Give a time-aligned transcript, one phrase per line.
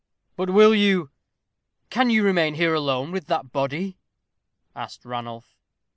[0.35, 1.11] "But will you,
[1.91, 3.99] can you remain here alone with that body?"
[4.75, 5.55] asked Ranulph.